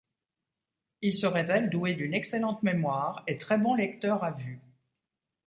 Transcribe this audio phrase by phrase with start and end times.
[1.03, 4.59] Il se révèle doué d'une excellente mémoire et très bon lecteur à vue.